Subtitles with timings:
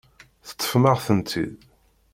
[0.47, 1.55] Teṭṭfem-aɣ-tent-id.